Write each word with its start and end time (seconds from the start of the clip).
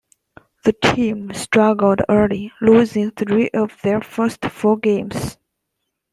The 0.63 0.73
team 0.73 1.31
struggled 1.35 1.99
early, 2.09 2.51
losing 2.59 3.11
three 3.11 3.49
of 3.51 3.79
their 3.83 4.01
first 4.01 4.43
four 4.45 4.79
games. 4.79 5.37